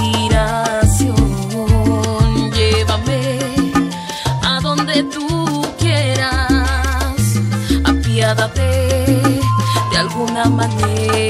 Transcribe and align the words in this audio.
inspiración. 0.00 1.16
Llévame 2.52 3.38
a 4.42 4.60
donde 4.60 5.02
tú 5.04 5.66
quieras, 5.78 7.36
apiádate 7.84 9.40
de 9.90 9.96
alguna 9.98 10.44
manera. 10.46 11.29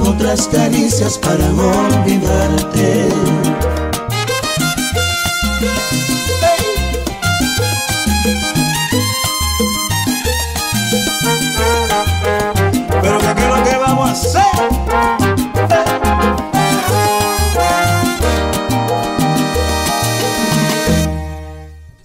Otras 0.00 0.48
caricias 0.48 1.18
para 1.18 1.44
olvidarte. 1.46 3.08
Pero 13.02 13.18
que 13.18 13.46
lo 13.46 13.64
que 13.64 13.76
vamos 13.78 14.08
a 14.08 14.12
hacer. 14.12 14.42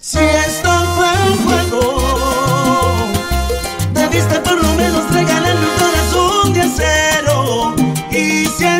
Si 0.00 0.18
esto 0.18 0.70
fue 0.96 1.10
un 1.30 1.36
juego 1.44 1.82
Debiste 3.92 4.40
por 4.40 4.62
lo 4.62 4.72
menos 4.74 5.06
traigale 5.08 5.50
su 6.10 6.52
que 6.52 6.60
acero. 6.62 7.83
E 8.16 8.46
se 8.46 8.73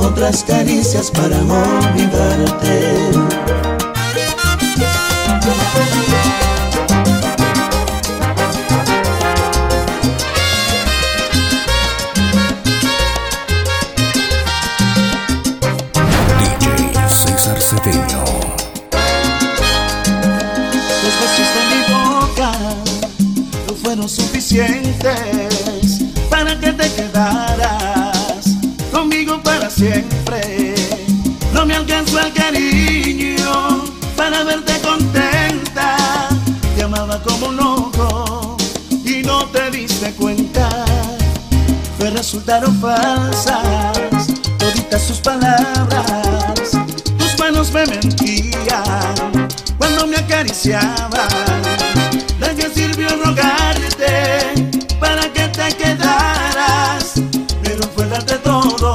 otras 0.00 0.44
caricias 0.44 1.10
para 1.10 1.36
olvidarte. 1.38 3.10
DJ 16.38 17.08
César 17.08 17.60
Cedeño. 17.60 18.31
siempre. 29.82 30.74
No 31.52 31.66
me 31.66 31.74
alcanzó 31.74 32.20
el 32.20 32.32
cariño 32.32 33.84
para 34.16 34.44
verte 34.44 34.78
contenta. 34.80 35.96
Te 36.76 36.82
amaba 36.84 37.20
como 37.22 37.48
un 37.48 37.56
loco 37.56 38.56
y 39.04 39.22
no 39.22 39.46
te 39.46 39.70
diste 39.70 40.12
cuenta. 40.12 40.68
Fue 41.98 42.10
resultaron 42.10 42.80
falsas 42.80 44.26
toditas 44.58 45.02
sus 45.02 45.18
palabras. 45.18 46.70
Tus 47.18 47.38
manos 47.38 47.72
me 47.72 47.84
mentían 47.86 49.48
cuando 49.78 50.06
me 50.06 50.16
acariciaban. 50.16 51.62
¿De 52.38 52.54
qué 52.56 52.70
sirvió 52.72 53.08
rogarte 53.24 54.54
para 55.00 55.22
que 55.32 55.48
te 55.48 55.76
quedaras? 55.76 57.14
Pero 57.62 57.82
fue 57.94 58.06
darte 58.06 58.38
todo. 58.38 58.91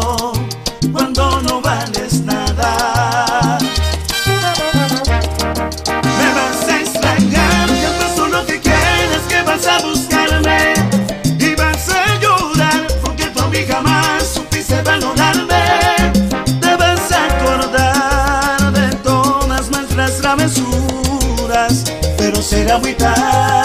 Será 22.68 22.80
muito 22.80 22.98
tarde 22.98 23.57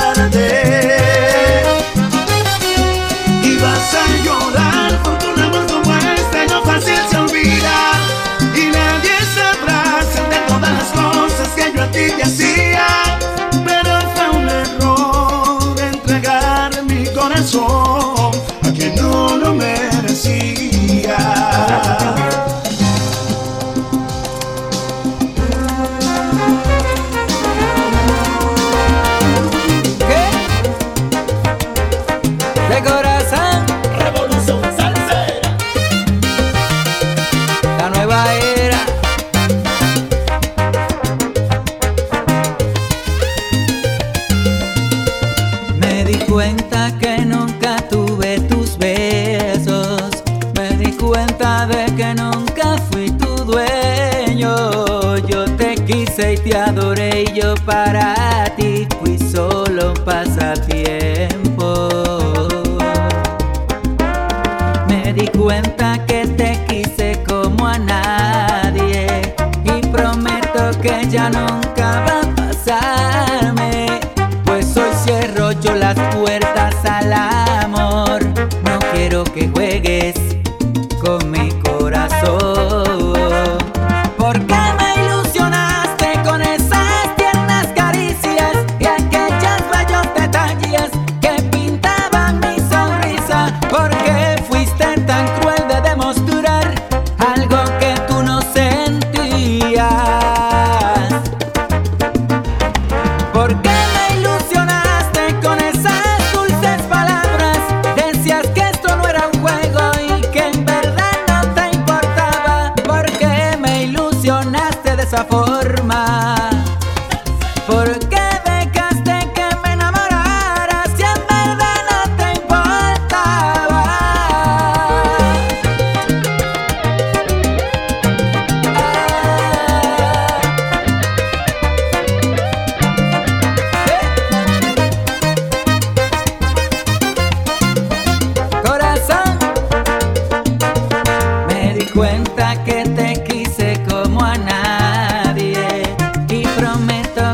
y 56.32 56.36
te 56.36 56.56
adoré 56.56 57.24
y 57.24 57.40
yo 57.40 57.54
para 57.66 58.44
ti 58.56 58.86
fui 59.00 59.18
solo 59.18 59.92
un 59.92 60.04
pasatiempo. 60.04 61.88
Me 64.88 65.12
di 65.12 65.26
cuenta 65.28 66.04
que 66.06 66.26
te 66.26 66.58
quise 66.68 67.22
como 67.26 67.66
a 67.66 67.78
nadie 67.78 69.34
y 69.64 69.86
prometo 69.88 70.70
que 70.80 71.06
ya 71.10 71.28
no 71.28 71.61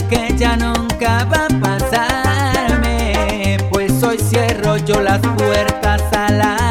que 0.09 0.35
ya 0.37 0.57
nunca 0.57 1.25
va 1.25 1.47
a 1.47 1.61
pasarme, 1.61 3.59
pues 3.71 4.03
hoy 4.03 4.19
cierro 4.19 4.77
yo 4.79 5.01
las 5.01 5.21
puertas 5.21 6.03
a 6.13 6.33
la 6.33 6.68